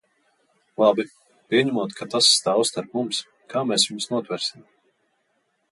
[0.83, 1.03] Labi,
[1.53, 3.23] pieņemot, ka tas stāv starp mums,
[3.55, 4.71] kā mēs viņus notversim?